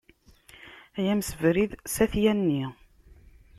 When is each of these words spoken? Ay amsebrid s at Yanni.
Ay 0.97 1.07
amsebrid 1.13 1.71
s 1.93 1.95
at 2.03 2.13
Yanni. 2.23 2.63